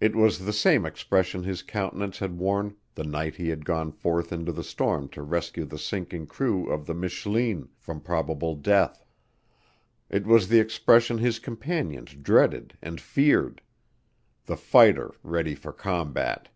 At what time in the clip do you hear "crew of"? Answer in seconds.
6.26-6.84